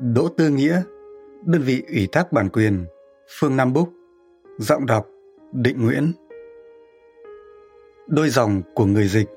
[0.00, 0.82] Đỗ Tư Nghĩa,
[1.44, 2.84] đơn vị ủy thác bản quyền
[3.38, 3.92] Phương Nam Búc,
[4.58, 5.06] giọng đọc
[5.52, 6.12] Định Nguyễn.
[8.06, 9.28] Đôi dòng của người dịch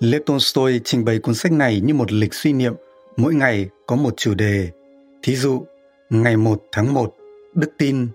[0.00, 2.74] Lev Tolstoy trình bày cuốn sách này như một lịch suy niệm
[3.16, 4.70] mỗi ngày có một chủ đề.
[5.22, 5.62] Thí dụ,
[6.10, 7.14] ngày 1 tháng 1,
[7.54, 8.08] đức tin,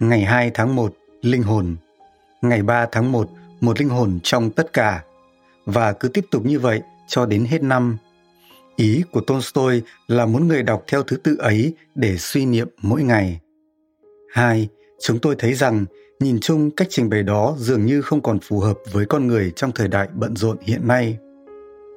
[0.00, 1.76] ngày 2 tháng 1, linh hồn,
[2.42, 3.28] ngày 3 tháng 1,
[3.60, 5.04] một linh hồn trong tất cả,
[5.66, 7.96] và cứ tiếp tục như vậy cho đến hết năm.
[8.78, 13.02] Ý của Tolstoy là muốn người đọc theo thứ tự ấy để suy niệm mỗi
[13.02, 13.40] ngày.
[14.32, 14.68] Hai,
[15.00, 15.84] chúng tôi thấy rằng
[16.20, 19.52] nhìn chung cách trình bày đó dường như không còn phù hợp với con người
[19.56, 21.18] trong thời đại bận rộn hiện nay.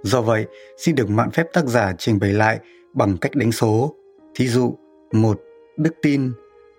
[0.03, 0.45] Do vậy,
[0.77, 2.59] xin được mạn phép tác giả trình bày lại
[2.93, 3.95] bằng cách đánh số.
[4.35, 4.77] Thí dụ,
[5.11, 5.41] một
[5.77, 6.31] Đức tin,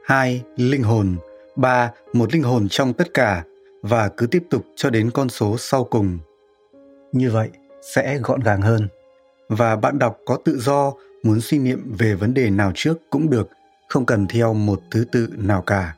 [0.05, 1.17] hai Linh hồn,
[1.57, 3.45] ba Một linh hồn trong tất cả
[3.83, 6.19] và cứ tiếp tục cho đến con số sau cùng.
[7.13, 7.49] Như vậy
[7.95, 8.89] sẽ gọn gàng hơn
[9.57, 13.31] và bạn đọc có tự do muốn suy niệm về vấn đề nào trước cũng
[13.31, 13.49] được,
[13.89, 15.95] không cần theo một thứ tự nào cả.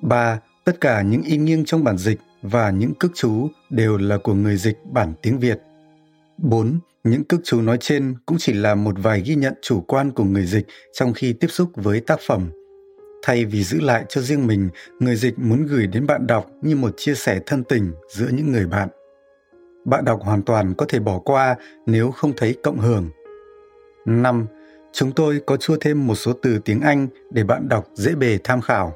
[0.00, 0.40] 3.
[0.64, 4.34] Tất cả những in nghiêng trong bản dịch và những cước chú đều là của
[4.34, 5.58] người dịch bản tiếng Việt.
[6.38, 6.78] 4.
[7.04, 10.24] Những cước chú nói trên cũng chỉ là một vài ghi nhận chủ quan của
[10.24, 12.50] người dịch trong khi tiếp xúc với tác phẩm.
[13.22, 14.68] Thay vì giữ lại cho riêng mình,
[15.00, 18.52] người dịch muốn gửi đến bạn đọc như một chia sẻ thân tình giữa những
[18.52, 18.88] người bạn
[19.86, 21.56] bạn đọc hoàn toàn có thể bỏ qua
[21.86, 23.10] nếu không thấy cộng hưởng.
[24.04, 24.46] 5.
[24.92, 28.38] Chúng tôi có chua thêm một số từ tiếng Anh để bạn đọc dễ bề
[28.44, 28.94] tham khảo.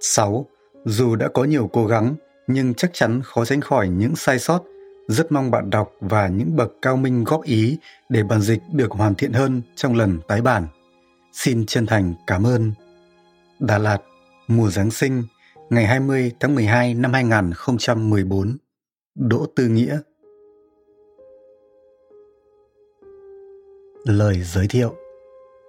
[0.00, 0.46] 6.
[0.84, 2.14] Dù đã có nhiều cố gắng,
[2.46, 4.62] nhưng chắc chắn khó tránh khỏi những sai sót.
[5.08, 7.78] Rất mong bạn đọc và những bậc cao minh góp ý
[8.08, 10.66] để bản dịch được hoàn thiện hơn trong lần tái bản.
[11.32, 12.72] Xin chân thành cảm ơn.
[13.58, 13.98] Đà Lạt,
[14.48, 15.22] mùa Giáng sinh,
[15.70, 18.56] ngày 20 tháng 12 năm 2014.
[19.20, 19.98] Đỗ Tư Nghĩa
[24.04, 24.94] Lời giới thiệu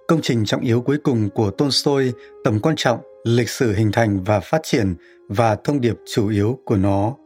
[0.08, 2.12] Công trình trọng yếu cuối cùng của Tolstoy
[2.44, 4.94] tầm quan trọng, lịch sử hình thành và phát triển
[5.28, 7.16] và thông điệp chủ yếu của nó.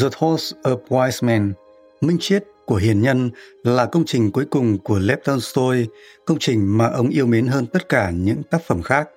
[0.00, 1.52] The Thoughts of Wise Men,
[2.00, 3.30] Minh triết của hiền nhân
[3.64, 5.86] là công trình cuối cùng của Lev Tolstoy,
[6.24, 9.08] công trình mà ông yêu mến hơn tất cả những tác phẩm khác,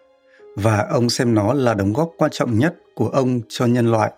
[0.56, 4.12] và ông xem nó là đóng góp quan trọng nhất của ông cho nhân loại.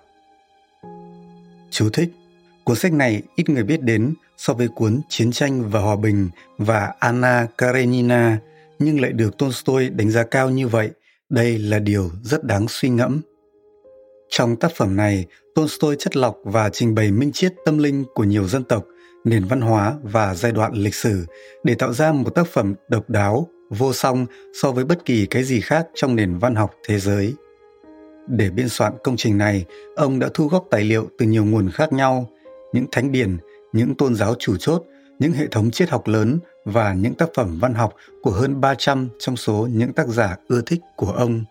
[1.71, 2.09] Chú thích
[2.69, 6.29] Cuốn sách này ít người biết đến so với cuốn Chiến tranh và Hòa bình
[6.57, 8.39] và Anna Karenina,
[8.79, 10.89] nhưng lại được Tolstoy đánh giá cao như vậy.
[11.29, 13.21] Đây là điều rất đáng suy ngẫm.
[14.29, 15.25] Trong tác phẩm này,
[15.55, 18.85] Tolstoy chất lọc và trình bày minh triết tâm linh của nhiều dân tộc,
[19.25, 21.25] nền văn hóa và giai đoạn lịch sử
[21.63, 24.25] để tạo ra một tác phẩm độc đáo, vô song
[24.61, 27.33] so với bất kỳ cái gì khác trong nền văn học thế giới.
[28.29, 31.69] Để biên soạn công trình này, ông đã thu góp tài liệu từ nhiều nguồn
[31.71, 32.29] khác nhau,
[32.73, 33.37] những thánh điển,
[33.73, 34.83] những tôn giáo chủ chốt,
[35.19, 39.09] những hệ thống triết học lớn và những tác phẩm văn học của hơn 300
[39.19, 41.43] trong số những tác giả ưa thích của ông.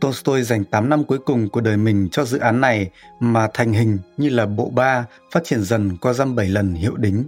[0.00, 2.90] Tolstoy dành 8 năm cuối cùng của đời mình cho dự án này
[3.20, 6.96] mà thành hình như là bộ ba phát triển dần qua dăm 7 lần hiệu
[6.96, 7.24] đính.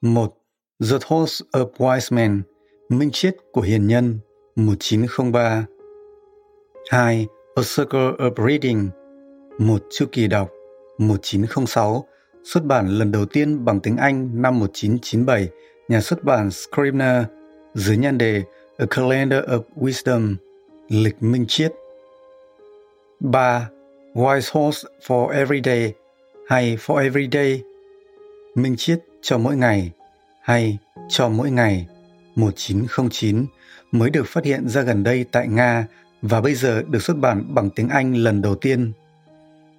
[0.00, 0.34] 1.
[0.90, 2.42] The Thoughts of Wise Men,
[2.88, 4.18] Minh triết của hiền nhân,
[4.56, 5.66] 1903
[6.92, 7.26] 2.
[7.54, 8.90] A Circle of Reading.
[9.58, 10.50] Một chu kỳ đọc
[10.98, 12.06] 1906
[12.44, 15.48] xuất bản lần đầu tiên bằng tiếng Anh năm 1997
[15.88, 17.24] nhà xuất bản Scribner
[17.74, 18.42] dưới nhan đề,
[18.78, 20.36] A Calendar of Wisdom.
[20.88, 21.72] Lịch Minh Triết
[23.20, 23.68] 3.
[24.14, 25.92] Wise Horse for Every Day
[26.48, 27.62] hay For Every Day.
[28.54, 29.90] Minh Triết cho mỗi ngày
[30.42, 30.78] hay
[31.08, 31.86] cho mỗi ngày.
[32.34, 33.46] 1909
[33.92, 35.86] mới được phát hiện ra gần đây tại Nga
[36.22, 38.92] và bây giờ được xuất bản bằng tiếng Anh lần đầu tiên.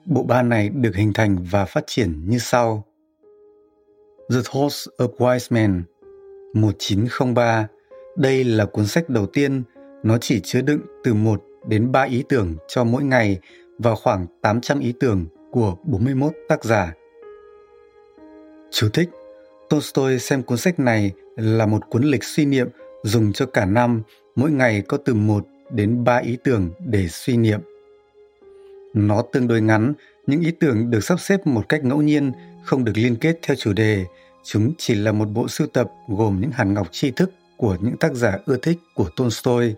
[0.06, 2.84] Bộ ba này được hình thành và phát triển như sau.
[4.30, 5.84] The Thoughts of Wise Men
[6.54, 7.68] 1903
[8.18, 9.64] Đây là cuốn sách đầu tiên,
[10.04, 13.40] nó chỉ chứa đựng từ 1 đến 3 ý tưởng cho mỗi ngày
[13.80, 16.94] và khoảng 800 ý tưởng của 41 tác giả.
[18.72, 19.10] Chú thích
[19.70, 22.68] Tolstoy xem cuốn sách này là một cuốn lịch suy niệm
[23.04, 24.02] dùng cho cả năm,
[24.36, 27.60] mỗi ngày có từ 1 đến 3 ý tưởng để suy niệm.
[28.94, 29.94] Nó tương đối ngắn,
[30.28, 32.32] những ý tưởng được sắp xếp một cách ngẫu nhiên,
[32.64, 34.06] không được liên kết theo chủ đề,
[34.44, 37.98] Chúng chỉ là một bộ sưu tập gồm những hàn ngọc tri thức của những
[37.98, 39.76] tác giả ưa thích của Tolstoy.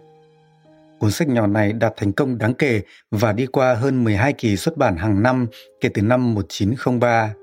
[0.99, 4.57] Cuốn sách nhỏ này đạt thành công đáng kể và đi qua hơn 12 kỳ
[4.57, 5.47] xuất bản hàng năm
[5.81, 7.33] kể từ năm 1903.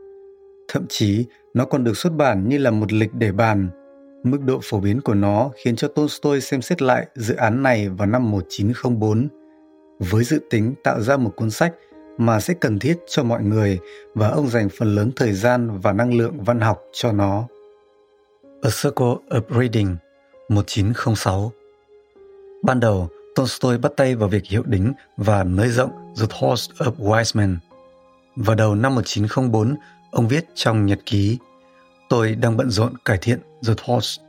[0.69, 1.25] Thậm chí,
[1.55, 3.69] nó còn được xuất bản như là một lịch để bàn.
[4.24, 7.88] Mức độ phổ biến của nó khiến cho Tolstoy xem xét lại dự án này
[7.88, 9.28] vào năm 1904
[9.98, 11.74] với dự tính tạo ra một cuốn sách
[12.19, 13.78] mà sẽ cần thiết cho mọi người
[14.14, 17.46] và ông dành phần lớn thời gian và năng lượng văn học cho nó.
[18.62, 19.96] A Circle of Reading
[20.48, 21.52] 1906
[22.62, 25.90] Ban đầu, Tolstoy bắt tay vào việc hiệu đính và nới rộng
[26.20, 27.56] The Thoughts of Wiseman.
[28.36, 29.76] Vào đầu năm 1904,
[30.10, 31.38] ông viết trong nhật ký
[32.12, 34.20] Tôi đang bận rộn cải thiện The Thoughts.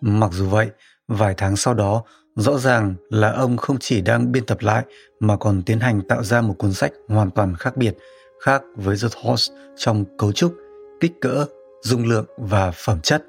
[0.00, 0.70] Mặc dù vậy,
[1.08, 2.02] vài tháng sau đó,
[2.36, 4.84] rõ ràng là ông không chỉ đang biên tập lại
[5.20, 7.96] mà còn tiến hành tạo ra một cuốn sách hoàn toàn khác biệt,
[8.40, 10.54] khác với The Thoughts trong cấu trúc,
[11.00, 11.46] kích cỡ,
[11.82, 13.24] dung lượng và phẩm chất.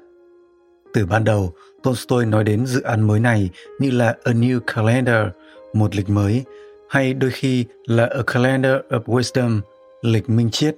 [0.94, 3.50] Từ ban đầu, Tolstoy nói đến dự án mới này
[3.80, 5.26] như là A New Calendar,
[5.72, 6.44] một lịch mới,
[6.88, 9.60] hay đôi khi là A Calendar of Wisdom,
[10.02, 10.76] lịch minh triết.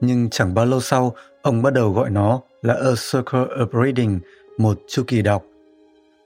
[0.00, 4.20] Nhưng chẳng bao lâu sau, ông bắt đầu gọi nó là A Circle of Reading,
[4.58, 5.44] một chu kỳ đọc.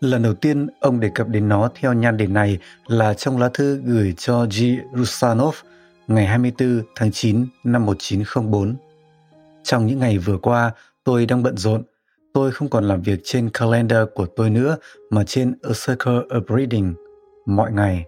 [0.00, 3.50] Lần đầu tiên ông đề cập đến nó theo nhan đề này là trong lá
[3.54, 4.62] thư gửi cho G.
[4.96, 5.54] Rusanov
[6.06, 8.74] ngày 24 tháng 9 năm 1904.
[9.62, 10.70] Trong những ngày vừa qua,
[11.04, 11.82] tôi đang bận rộn
[12.32, 14.76] tôi không còn làm việc trên calendar của tôi nữa
[15.10, 16.94] mà trên A Circle of Reading
[17.46, 18.04] mọi ngày.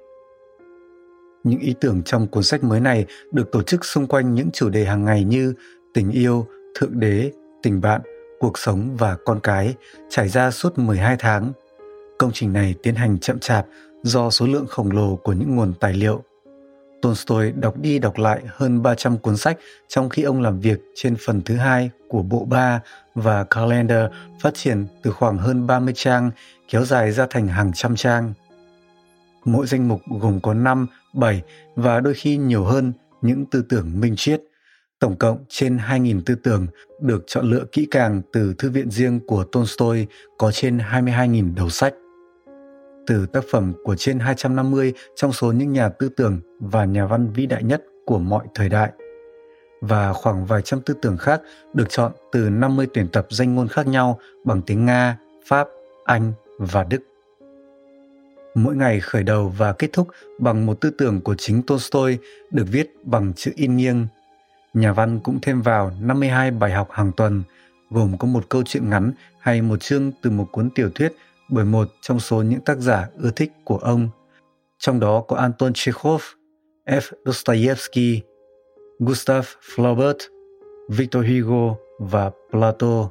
[1.44, 4.68] Những ý tưởng trong cuốn sách mới này được tổ chức xung quanh những chủ
[4.68, 5.54] đề hàng ngày như
[5.94, 7.32] tình yêu, thượng đế,
[7.62, 8.00] tình bạn,
[8.38, 9.74] cuộc sống và con cái,
[10.10, 11.52] trải ra suốt 12 tháng.
[12.18, 13.66] Công trình này tiến hành chậm chạp
[14.02, 16.22] do số lượng khổng lồ của những nguồn tài liệu
[17.04, 19.58] Tolstoy đọc đi đọc lại hơn 300 cuốn sách
[19.88, 22.80] trong khi ông làm việc trên phần thứ hai của bộ ba
[23.14, 24.10] và Calendar
[24.40, 26.30] phát triển từ khoảng hơn 30 trang
[26.68, 28.32] kéo dài ra thành hàng trăm trang.
[29.44, 31.42] Mỗi danh mục gồm có 5, 7
[31.74, 34.42] và đôi khi nhiều hơn những tư tưởng minh triết.
[34.98, 36.66] Tổng cộng trên 2.000 tư tưởng
[37.00, 40.06] được chọn lựa kỹ càng từ thư viện riêng của Tolstoy
[40.38, 41.94] có trên 22.000 đầu sách
[43.06, 47.32] từ tác phẩm của trên 250 trong số những nhà tư tưởng và nhà văn
[47.34, 48.92] vĩ đại nhất của mọi thời đại.
[49.80, 51.40] Và khoảng vài trăm tư tưởng khác
[51.74, 55.68] được chọn từ 50 tuyển tập danh ngôn khác nhau bằng tiếng Nga, Pháp,
[56.04, 57.13] Anh và Đức.
[58.54, 60.08] Mỗi ngày khởi đầu và kết thúc
[60.38, 62.18] bằng một tư tưởng của chính Tolstoy
[62.50, 64.06] được viết bằng chữ in nghiêng.
[64.74, 67.42] Nhà văn cũng thêm vào 52 bài học hàng tuần,
[67.90, 71.12] gồm có một câu chuyện ngắn hay một chương từ một cuốn tiểu thuyết
[71.48, 74.08] bởi một trong số những tác giả ưa thích của ông,
[74.78, 76.22] trong đó có Anton Chekhov,
[76.86, 77.00] F.
[77.24, 78.20] Dostoevsky,
[78.98, 80.18] Gustav Flaubert,
[80.88, 83.10] Victor Hugo và Plato.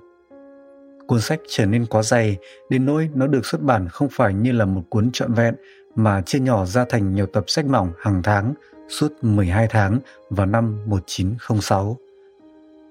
[1.07, 2.38] Cuốn sách trở nên quá dày
[2.69, 5.55] đến nỗi nó được xuất bản không phải như là một cuốn trọn vẹn
[5.95, 8.53] mà chia nhỏ ra thành nhiều tập sách mỏng hàng tháng
[8.89, 11.97] suốt 12 tháng vào năm 1906.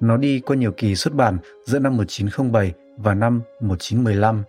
[0.00, 4.42] Nó đi qua nhiều kỳ xuất bản giữa năm 1907 và năm 1915.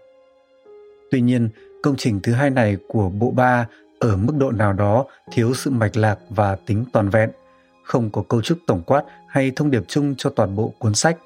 [1.11, 1.49] Tuy nhiên,
[1.83, 3.67] công trình thứ hai này của bộ ba
[3.99, 7.29] ở mức độ nào đó thiếu sự mạch lạc và tính toàn vẹn,
[7.83, 11.17] không có cấu trúc tổng quát hay thông điệp chung cho toàn bộ cuốn sách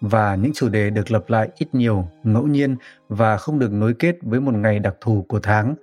[0.00, 2.76] và những chủ đề được lập lại ít nhiều, ngẫu nhiên
[3.08, 5.74] và không được nối kết với một ngày đặc thù của tháng.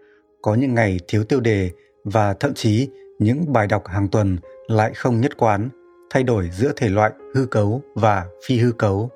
[0.41, 1.71] Có những ngày thiếu tiêu đề
[2.03, 2.89] và thậm chí
[3.19, 4.37] những bài đọc hàng tuần
[4.67, 5.69] lại không nhất quán,
[6.09, 9.09] thay đổi giữa thể loại hư cấu và phi hư cấu.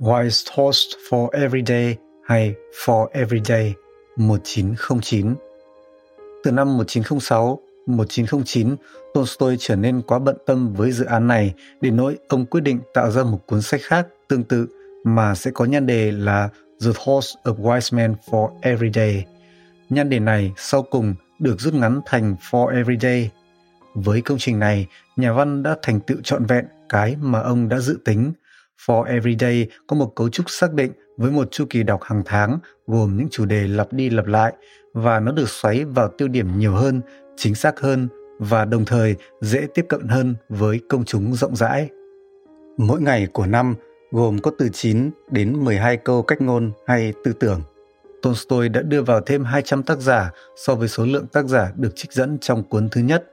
[0.00, 3.74] Wise Toast for every day hay For every day
[4.16, 5.34] 1909.
[6.44, 8.76] Từ năm 1906, 1909,
[9.14, 12.80] Tolstoy trở nên quá bận tâm với dự án này đến nỗi ông quyết định
[12.94, 14.66] tạo ra một cuốn sách khác tương tự
[15.04, 16.48] mà sẽ có nhan đề là
[16.84, 19.24] The Thoughts of Wise Men for Everyday.
[19.90, 23.30] Nhan đề này sau cùng được rút ngắn thành For Everyday.
[23.94, 27.78] Với công trình này, nhà văn đã thành tựu trọn vẹn cái mà ông đã
[27.78, 28.32] dự tính.
[28.86, 32.58] For Everyday có một cấu trúc xác định với một chu kỳ đọc hàng tháng
[32.86, 34.52] gồm những chủ đề lặp đi lặp lại
[34.94, 37.00] và nó được xoáy vào tiêu điểm nhiều hơn,
[37.38, 41.88] chính xác hơn và đồng thời dễ tiếp cận hơn với công chúng rộng rãi.
[42.76, 43.74] Mỗi ngày của năm
[44.10, 47.60] gồm có từ 9 đến 12 câu cách ngôn hay tư tưởng.
[48.22, 51.92] Tolstoy đã đưa vào thêm 200 tác giả so với số lượng tác giả được
[51.96, 53.32] trích dẫn trong cuốn thứ nhất.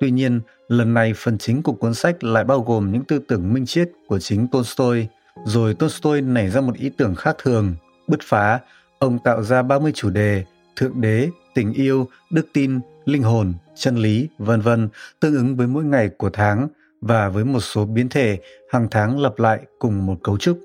[0.00, 3.52] Tuy nhiên, lần này phần chính của cuốn sách lại bao gồm những tư tưởng
[3.54, 5.06] minh triết của chính Tolstoy–
[5.44, 7.74] rồi Tolstoy nảy ra một ý tưởng khác thường,
[8.08, 8.60] bứt phá,
[8.98, 10.44] ông tạo ra 30 chủ đề,
[10.76, 14.88] thượng đế, tình yêu, đức tin, linh hồn, chân lý, vân vân,
[15.20, 16.68] tương ứng với mỗi ngày của tháng
[17.00, 18.38] và với một số biến thể
[18.70, 20.58] hàng tháng lặp lại cùng một cấu trúc.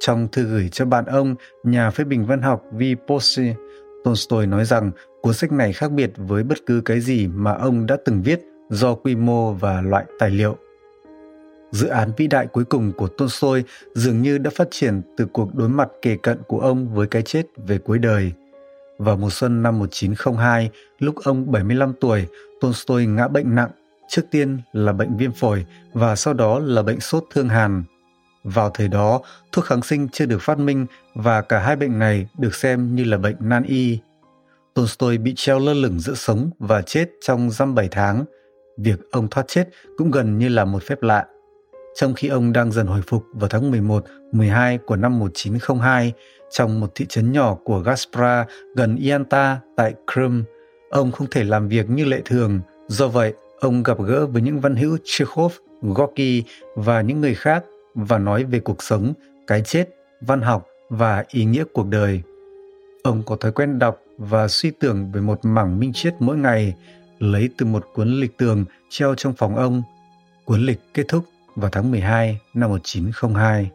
[0.00, 2.82] Trong thư gửi cho bạn ông, nhà phê bình văn học V.
[3.08, 3.54] Posse,
[4.04, 4.90] Tolstoy nói rằng
[5.22, 8.40] cuốn sách này khác biệt với bất cứ cái gì mà ông đã từng viết
[8.70, 10.56] do quy mô và loại tài liệu.
[11.70, 13.62] Dự án vĩ đại cuối cùng của Tolstoy
[13.94, 17.22] dường như đã phát triển từ cuộc đối mặt kề cận của ông với cái
[17.22, 18.32] chết về cuối đời.
[19.00, 22.26] Vào mùa xuân năm 1902, lúc ông 75 tuổi,
[22.60, 23.70] Tolstoy ngã bệnh nặng,
[24.08, 27.84] trước tiên là bệnh viêm phổi và sau đó là bệnh sốt thương hàn.
[28.44, 29.20] Vào thời đó,
[29.52, 33.04] thuốc kháng sinh chưa được phát minh và cả hai bệnh này được xem như
[33.04, 33.98] là bệnh nan y.
[34.74, 38.24] Tolstoy bị treo lơ lửng giữa sống và chết trong dăm 7 tháng.
[38.76, 41.26] Việc ông thoát chết cũng gần như là một phép lạ.
[41.94, 46.12] Trong khi ông đang dần hồi phục vào tháng 11, 12 của năm 1902,
[46.50, 50.42] trong một thị trấn nhỏ của Gaspra gần Ianta tại Crimea,
[50.90, 52.60] ông không thể làm việc như lệ thường.
[52.88, 55.52] Do vậy, ông gặp gỡ với những văn hữu Chekhov,
[55.82, 57.64] Gorky và những người khác
[57.94, 59.12] và nói về cuộc sống,
[59.46, 59.88] cái chết,
[60.20, 62.22] văn học và ý nghĩa cuộc đời.
[63.02, 66.74] Ông có thói quen đọc và suy tưởng về một mảng minh triết mỗi ngày,
[67.18, 69.82] lấy từ một cuốn lịch tường treo trong phòng ông.
[70.44, 71.24] Cuốn lịch kết thúc
[71.56, 73.70] vào tháng 12 năm 1902.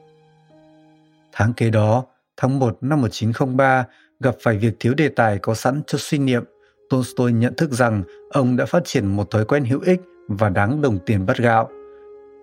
[1.32, 2.06] Tháng kế đó,
[2.38, 3.86] tháng 1 năm 1903,
[4.20, 6.44] gặp phải việc thiếu đề tài có sẵn cho suy niệm,
[6.90, 10.82] Tolstoy nhận thức rằng ông đã phát triển một thói quen hữu ích và đáng
[10.82, 11.70] đồng tiền bắt gạo.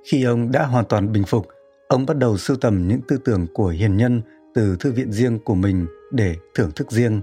[0.04, 1.48] Khi ông đã hoàn toàn bình phục,
[1.88, 4.22] ông bắt đầu sưu tầm những tư tưởng của hiền nhân
[4.54, 7.22] từ thư viện riêng của mình để thưởng thức riêng.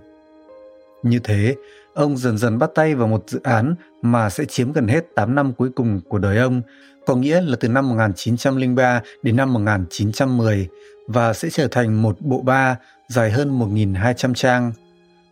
[1.03, 1.55] Như thế,
[1.93, 5.35] ông dần dần bắt tay vào một dự án mà sẽ chiếm gần hết 8
[5.35, 6.61] năm cuối cùng của đời ông,
[7.09, 10.67] có nghĩa là từ năm 1903 đến năm 1910
[11.07, 14.71] và sẽ trở thành một bộ ba dài hơn 1.200 trang.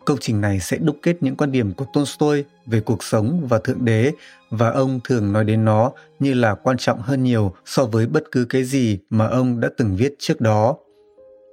[0.05, 3.59] Công trình này sẽ đúc kết những quan điểm của Tolstoy về cuộc sống và
[3.59, 4.11] thượng đế
[4.49, 8.23] và ông thường nói đến nó như là quan trọng hơn nhiều so với bất
[8.31, 10.77] cứ cái gì mà ông đã từng viết trước đó.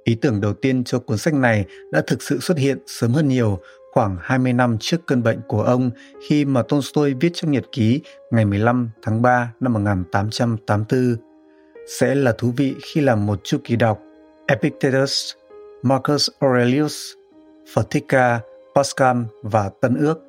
[0.03, 3.27] Ý tưởng đầu tiên cho cuốn sách này đã thực sự xuất hiện sớm hơn
[3.27, 3.59] nhiều
[3.95, 5.91] khoảng 20 năm trước cơn bệnh của ông
[6.27, 11.15] khi mà Tolstoy viết trong nhật ký ngày 15 tháng 3 năm 1884.
[11.99, 13.99] Sẽ là thú vị khi làm một chu kỳ đọc
[14.47, 15.31] Epictetus,
[15.81, 16.95] Marcus Aurelius,
[17.73, 18.39] Phật Thích Ca,
[18.75, 20.19] Pascal và Tân Ước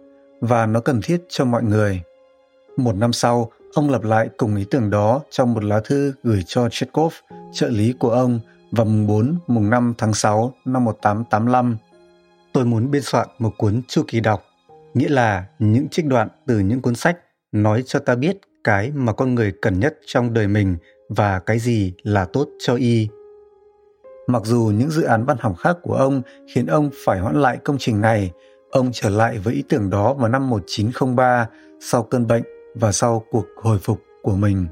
[0.41, 2.03] và nó cần thiết cho mọi người.
[2.77, 6.43] Một năm sau, ông lặp lại cùng ý tưởng đó trong một lá thư gửi
[6.47, 7.15] cho Chekhov,
[7.53, 11.77] trợ lý của ông, vào mùng 4, mùng 5 tháng 6 năm 1885
[12.57, 14.43] tôi muốn biên soạn một cuốn chu kỳ đọc,
[14.95, 17.19] nghĩa là những trích đoạn từ những cuốn sách
[17.53, 20.77] nói cho ta biết cái mà con người cần nhất trong đời mình
[21.09, 23.09] và cái gì là tốt cho y.
[24.27, 26.23] Mặc dù những dự án văn học khác của ông
[26.55, 28.31] khiến ông phải hoãn lại công trình này,
[28.71, 31.49] ông trở lại với ý tưởng đó vào năm 1903
[31.81, 32.43] sau cơn bệnh
[32.75, 34.67] và sau cuộc hồi phục của mình.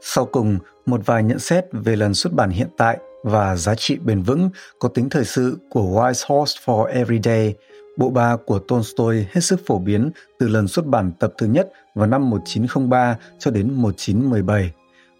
[0.00, 3.98] Sau cùng, một vài nhận xét về lần xuất bản hiện tại và giá trị
[4.04, 7.54] bền vững có tính thời sự của Wise Horse for Everyday,
[7.96, 11.72] bộ ba của Tolstoy hết sức phổ biến từ lần xuất bản tập thứ nhất
[11.94, 14.72] vào năm 1903 cho đến 1917.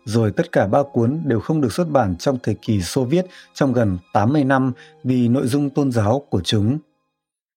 [0.05, 3.27] Rồi tất cả ba cuốn đều không được xuất bản trong thời kỳ Xô Viết
[3.55, 4.73] trong gần 80 năm
[5.05, 6.79] vì nội dung tôn giáo của chúng.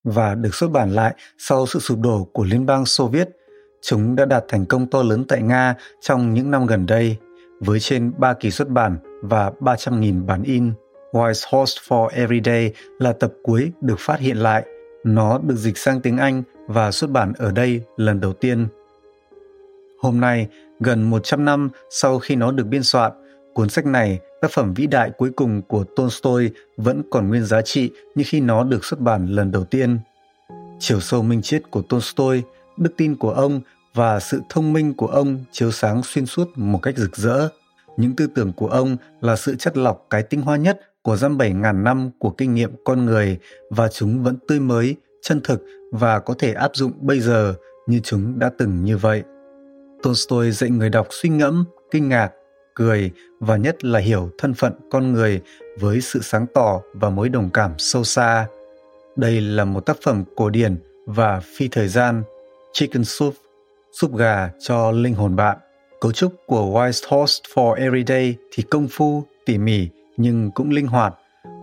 [0.04, 3.30] Và được xuất bản lại sau sự sụp đổ của Liên bang Xô Viết,
[3.82, 7.18] chúng đã đạt thành công to lớn tại Nga trong những năm gần đây
[7.60, 8.98] với trên 3 kỳ xuất bản
[9.28, 10.72] và 300.000 bản in.
[11.12, 14.66] Wise Horse for Everyday là tập cuối được phát hiện lại.
[15.04, 18.68] Nó được dịch sang tiếng Anh và xuất bản ở đây lần đầu tiên.
[20.00, 20.48] Hôm nay,
[20.80, 23.12] gần 100 năm sau khi nó được biên soạn,
[23.54, 27.62] cuốn sách này, tác phẩm vĩ đại cuối cùng của Tolstoy vẫn còn nguyên giá
[27.62, 30.00] trị như khi nó được xuất bản lần đầu tiên.
[30.80, 32.42] Chiều sâu minh triết của Tolstoy,
[32.78, 33.62] đức tin của ông
[33.94, 37.50] và sự thông minh của ông chiếu sáng xuyên suốt một cách rực rỡ.
[37.98, 41.38] Những tư tưởng của ông là sự chất lọc cái tinh hoa nhất của dăm
[41.38, 43.38] bảy ngàn năm của kinh nghiệm con người
[43.70, 45.62] và chúng vẫn tươi mới, chân thực
[45.92, 47.54] và có thể áp dụng bây giờ
[47.88, 49.24] như chúng đã từng như vậy.
[50.04, 52.32] Tolstoy dạy người đọc suy ngẫm, kinh ngạc,
[52.74, 55.42] cười và nhất là hiểu thân phận con người
[55.80, 58.48] với sự sáng tỏ và mối đồng cảm sâu xa.
[59.16, 62.24] Đây là một tác phẩm cổ điển và phi thời gian,
[62.74, 63.34] Chicken Soup
[63.92, 65.58] súp gà cho linh hồn bạn.
[66.06, 70.88] Cấu trúc của Wise Horse for Everyday thì công phu, tỉ mỉ nhưng cũng linh
[70.88, 71.16] hoạt.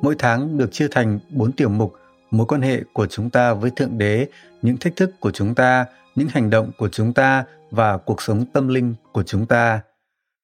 [0.03, 1.93] Mỗi tháng được chia thành bốn tiểu mục
[2.31, 4.27] mối quan hệ của chúng ta với Thượng Đế,
[4.63, 8.45] những thách thức của chúng ta, những hành động của chúng ta và cuộc sống
[8.53, 9.81] tâm linh của chúng ta.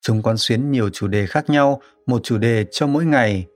[0.02, 3.46] Chúng quán xuyến nhiều chủ đề khác nhau, một chủ đề cho mỗi ngày.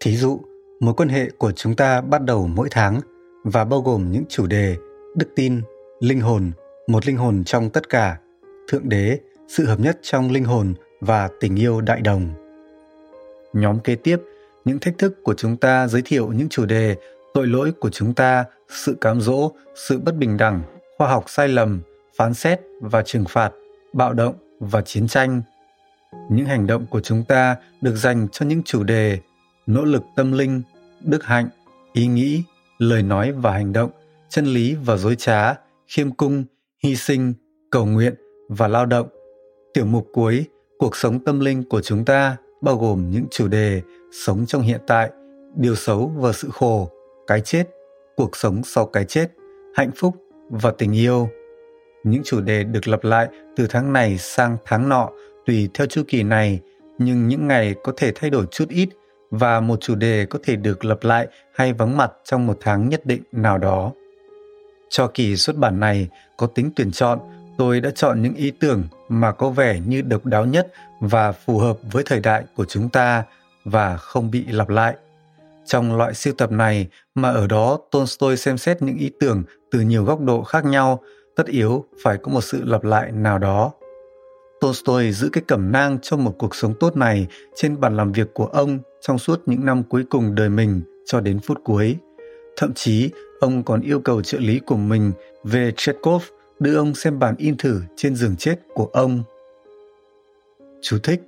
[0.00, 0.40] Thí dụ,
[0.80, 3.00] mối quan hệ của chúng ta bắt đầu mỗi tháng
[3.44, 4.76] và bao gồm những chủ đề
[5.16, 5.60] đức tin,
[6.00, 6.50] linh hồn,
[6.86, 8.18] một linh hồn trong tất cả,
[8.68, 9.18] Thượng Đế,
[9.48, 12.30] sự hợp nhất trong linh hồn và tình yêu đại đồng.
[13.52, 14.20] Nhóm kế tiếp,
[14.64, 16.96] những thách thức của chúng ta giới thiệu những chủ đề
[17.34, 19.52] tội lỗi của chúng ta, sự cám dỗ,
[19.88, 20.62] sự bất bình đẳng,
[20.98, 21.80] khoa học sai lầm,
[22.16, 23.52] phán xét và trừng phạt,
[23.92, 25.42] bạo động và chiến tranh.
[26.30, 29.18] Những hành động của chúng ta được dành cho những chủ đề
[29.66, 30.62] nỗ lực tâm linh,
[31.00, 31.48] đức hạnh,
[31.92, 32.42] ý nghĩ,
[32.78, 33.90] lời nói và hành động,
[34.28, 35.54] chân lý và dối trá,
[35.86, 36.44] khiêm cung,
[36.84, 37.34] hy sinh,
[37.70, 38.14] cầu nguyện
[38.48, 39.08] và lao động.
[39.78, 40.44] Tiểu mục cuối,
[40.78, 43.82] cuộc sống tâm linh của chúng ta bao gồm những chủ đề
[44.12, 45.10] sống trong hiện tại,
[45.56, 46.90] điều xấu và sự khổ,
[47.26, 47.64] cái chết,
[48.16, 49.26] cuộc sống sau cái chết,
[49.74, 50.16] hạnh phúc
[50.50, 51.28] và tình yêu.
[52.04, 55.10] Những chủ đề được lặp lại từ tháng này sang tháng nọ
[55.46, 56.60] tùy theo chu kỳ này,
[56.98, 58.88] nhưng những ngày có thể thay đổi chút ít
[59.30, 62.88] và một chủ đề có thể được lặp lại hay vắng mặt trong một tháng
[62.88, 63.92] nhất định nào đó.
[64.88, 67.18] Cho kỳ xuất bản này có tính tuyển chọn,
[67.58, 71.58] tôi đã chọn những ý tưởng mà có vẻ như độc đáo nhất và phù
[71.58, 73.24] hợp với thời đại của chúng ta
[73.64, 74.96] và không bị lặp lại.
[75.66, 79.80] Trong loại siêu tập này mà ở đó Tolstoy xem xét những ý tưởng từ
[79.80, 81.02] nhiều góc độ khác nhau,
[81.36, 83.72] tất yếu phải có một sự lặp lại nào đó.
[84.60, 88.34] Tolstoy giữ cái cẩm nang cho một cuộc sống tốt này trên bàn làm việc
[88.34, 91.96] của ông trong suốt những năm cuối cùng đời mình cho đến phút cuối.
[92.56, 93.10] Thậm chí,
[93.40, 95.12] ông còn yêu cầu trợ lý của mình
[95.44, 96.22] về Chekhov
[96.60, 99.22] đưa ông xem bản in thử trên giường chết của ông.
[100.82, 101.20] Chú thích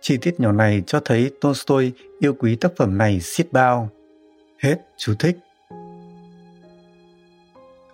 [0.00, 3.90] Chi tiết nhỏ này cho thấy Tolstoy yêu quý tác phẩm này xiết bao.
[4.62, 5.38] Hết chú thích.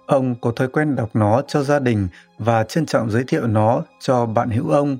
[0.06, 2.08] Ông có thói quen đọc nó cho gia đình
[2.38, 4.98] và trân trọng giới thiệu nó cho bạn hữu ông.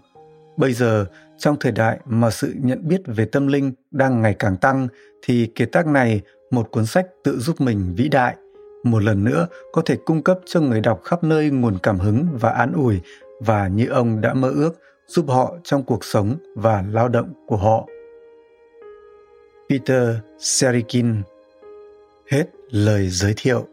[0.57, 1.07] Bây giờ,
[1.39, 4.89] trong thời đại mà sự nhận biết về tâm linh đang ngày càng tăng,
[5.23, 6.21] thì kiệt tác này,
[6.51, 8.37] một cuốn sách tự giúp mình vĩ đại,
[8.83, 12.27] một lần nữa có thể cung cấp cho người đọc khắp nơi nguồn cảm hứng
[12.41, 13.01] và an ủi
[13.41, 14.73] và như ông đã mơ ước
[15.07, 17.87] giúp họ trong cuộc sống và lao động của họ.
[19.69, 21.23] Peter Serikin
[22.33, 23.67] Hết lời giới thiệu.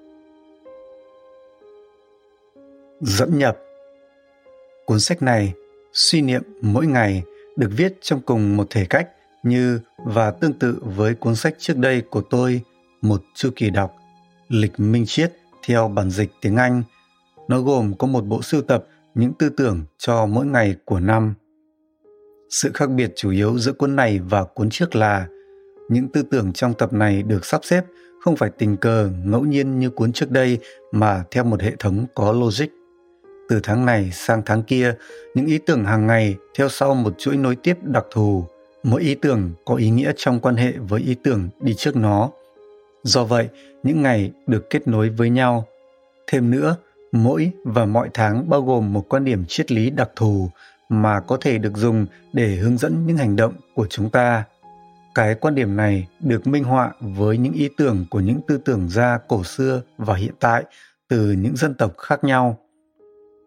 [3.02, 3.58] Dẫn nhập.
[4.86, 5.54] Cuốn sách này,
[5.94, 7.24] suy niệm mỗi ngày,
[7.56, 9.10] được viết trong cùng một thể cách
[9.44, 12.62] như và tương tự với cuốn sách trước đây của tôi,
[13.02, 13.96] một chu kỳ đọc,
[14.50, 15.34] lịch minh triết
[15.68, 16.84] theo bản dịch tiếng Anh.
[17.48, 18.86] Nó gồm có một bộ sưu tập
[19.16, 21.34] những tư tưởng cho mỗi ngày của năm.
[22.50, 25.28] Sự khác biệt chủ yếu giữa cuốn này và cuốn trước là
[25.90, 27.86] những tư tưởng trong tập này được sắp xếp
[28.22, 30.58] không phải tình cờ ngẫu nhiên như cuốn trước đây
[30.92, 32.68] mà theo một hệ thống có logic.
[33.50, 34.96] Từ tháng này sang tháng kia,
[35.36, 38.46] những ý tưởng hàng ngày theo sau một chuỗi nối tiếp đặc thù.
[38.84, 42.32] Mỗi ý tưởng có ý nghĩa trong quan hệ với ý tưởng đi trước nó.
[43.04, 43.48] Do vậy,
[43.84, 45.66] những ngày được kết nối với nhau.
[46.28, 46.76] Thêm nữa,
[47.12, 50.50] mỗi và mọi tháng bao gồm một quan điểm triết lý đặc thù
[50.90, 54.44] mà có thể được dùng để hướng dẫn những hành động của chúng ta.
[55.16, 58.90] Cái quan điểm này được minh họa với những ý tưởng của những tư tưởng
[58.90, 60.64] gia cổ xưa và hiện tại
[61.08, 62.58] từ những dân tộc khác nhau.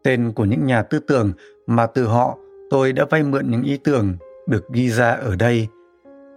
[0.05, 1.33] Tên của những nhà tư tưởng
[1.67, 2.38] mà từ họ
[2.71, 4.17] tôi đã vay mượn những ý tưởng
[4.49, 5.69] được ghi ra ở đây.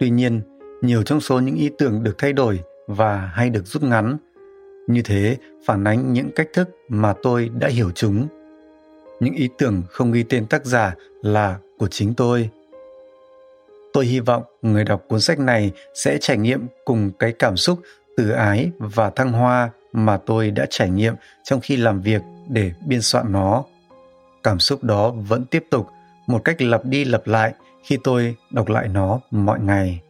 [0.00, 0.40] Tuy nhiên
[0.82, 4.16] nhiều trong số những ý tưởng được thay đổi và hay được rút ngắn.
[4.86, 8.26] Như thế, phản ánh những cách thức mà tôi đã hiểu chúng.
[9.20, 12.50] Những ý tưởng không ghi tên tác giả là của chính tôi.
[13.92, 17.80] Tôi hy vọng người đọc cuốn sách này sẽ trải nghiệm cùng cái cảm xúc,
[18.16, 22.72] từ ái và thăng hoa mà tôi đã trải nghiệm trong khi làm việc để
[22.86, 23.64] biên soạn nó.
[24.42, 25.86] Cảm xúc đó vẫn tiếp tục,
[26.26, 30.00] một cách lặp đi lặp lại khi tôi đọc lại nó mọi ngày.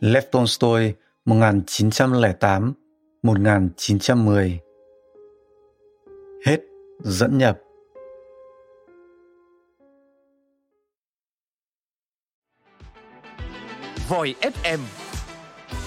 [0.00, 0.92] Lev Tolstoy
[1.24, 2.72] 1908
[3.22, 4.60] 1910
[6.46, 6.58] Hết
[7.00, 7.58] dẫn nhập.
[14.08, 14.78] Voi FM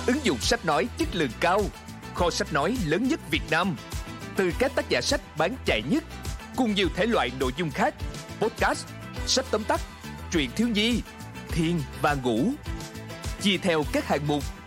[0.07, 1.61] Ứng dụng sách nói chất lượng cao
[2.13, 3.75] Kho sách nói lớn nhất Việt Nam.
[4.35, 6.03] Từ các tác giả sách bán chạy nhất
[6.55, 7.95] Cùng nhiều thể loại nội dung khác
[8.39, 8.87] Podcast,
[9.27, 9.81] sách tóm tắt,
[10.31, 11.01] truyện thiếu nhi,
[11.47, 12.39] thiên và ngủ.
[13.41, 14.43] Chia theo các hạng mục